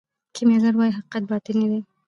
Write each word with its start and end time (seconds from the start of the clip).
کیمیاګر 0.35 0.73
وايي 0.77 0.91
حقیقت 0.97 1.23
باطني 1.29 1.65
دی. 1.71 1.79